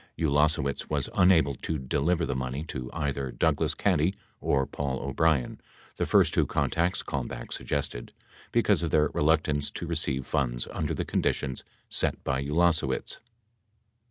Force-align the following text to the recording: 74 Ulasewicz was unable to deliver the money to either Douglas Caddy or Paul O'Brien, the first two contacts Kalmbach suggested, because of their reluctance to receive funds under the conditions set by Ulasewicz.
74 0.17 0.29
Ulasewicz 0.31 0.89
was 0.89 1.09
unable 1.13 1.53
to 1.53 1.77
deliver 1.77 2.25
the 2.25 2.35
money 2.35 2.63
to 2.63 2.89
either 2.91 3.29
Douglas 3.31 3.75
Caddy 3.75 4.15
or 4.39 4.65
Paul 4.65 4.99
O'Brien, 4.99 5.61
the 5.97 6.07
first 6.07 6.33
two 6.33 6.47
contacts 6.47 7.03
Kalmbach 7.03 7.51
suggested, 7.53 8.11
because 8.51 8.81
of 8.81 8.89
their 8.89 9.09
reluctance 9.09 9.69
to 9.69 9.85
receive 9.85 10.25
funds 10.25 10.67
under 10.71 10.95
the 10.95 11.05
conditions 11.05 11.63
set 11.87 12.23
by 12.23 12.41
Ulasewicz. 12.43 13.19